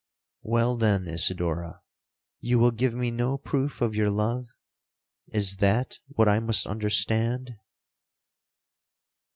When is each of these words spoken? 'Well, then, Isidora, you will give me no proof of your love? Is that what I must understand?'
'Well, 0.41 0.77
then, 0.77 1.07
Isidora, 1.07 1.81
you 2.39 2.57
will 2.57 2.71
give 2.71 2.95
me 2.95 3.11
no 3.11 3.37
proof 3.37 3.81
of 3.81 3.95
your 3.95 4.09
love? 4.09 4.47
Is 5.31 5.57
that 5.57 5.99
what 6.15 6.27
I 6.27 6.39
must 6.39 6.65
understand?' 6.65 7.55